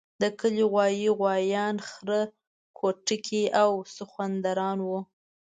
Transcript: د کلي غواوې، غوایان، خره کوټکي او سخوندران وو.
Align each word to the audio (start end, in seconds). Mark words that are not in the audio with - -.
د 0.21 0.23
کلي 0.39 0.65
غواوې، 0.71 1.09
غوایان، 1.17 1.75
خره 1.89 2.21
کوټکي 2.77 3.43
او 3.61 3.71
سخوندران 3.95 4.77
وو. 4.87 4.99